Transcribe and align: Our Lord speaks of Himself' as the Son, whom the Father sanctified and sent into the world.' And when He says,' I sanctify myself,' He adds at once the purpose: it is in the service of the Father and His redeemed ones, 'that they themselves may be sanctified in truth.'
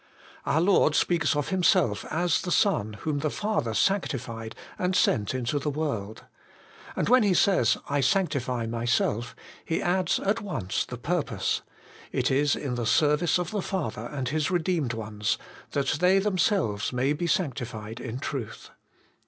Our 0.47 0.61
Lord 0.61 0.95
speaks 0.95 1.35
of 1.35 1.49
Himself' 1.49 2.05
as 2.09 2.41
the 2.41 2.49
Son, 2.51 2.93
whom 3.01 3.19
the 3.19 3.29
Father 3.29 3.75
sanctified 3.75 4.55
and 4.79 4.95
sent 4.95 5.35
into 5.35 5.59
the 5.59 5.69
world.' 5.69 6.23
And 6.95 7.07
when 7.07 7.21
He 7.21 7.35
says,' 7.35 7.77
I 7.87 8.01
sanctify 8.01 8.65
myself,' 8.65 9.35
He 9.63 9.79
adds 9.79 10.17
at 10.19 10.41
once 10.41 10.85
the 10.85 10.97
purpose: 10.97 11.61
it 12.11 12.31
is 12.31 12.55
in 12.55 12.73
the 12.73 12.87
service 12.87 13.37
of 13.37 13.51
the 13.51 13.61
Father 13.61 14.07
and 14.11 14.29
His 14.29 14.49
redeemed 14.49 14.93
ones, 14.93 15.37
'that 15.69 15.97
they 15.99 16.17
themselves 16.17 16.91
may 16.91 17.13
be 17.13 17.27
sanctified 17.27 17.99
in 17.99 18.17
truth.' 18.17 18.71